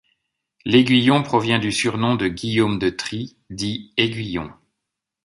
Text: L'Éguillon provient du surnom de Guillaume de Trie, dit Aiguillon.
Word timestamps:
L'Éguillon 0.65 1.21
provient 1.21 1.59
du 1.59 1.71
surnom 1.71 2.15
de 2.15 2.27
Guillaume 2.27 2.79
de 2.79 2.89
Trie, 2.89 3.37
dit 3.51 3.93
Aiguillon. 3.97 4.49